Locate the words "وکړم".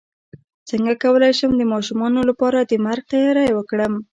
3.53-3.93